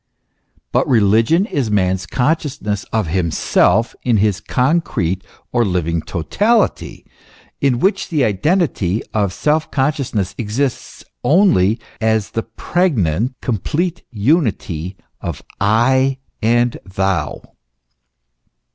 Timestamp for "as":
12.01-12.31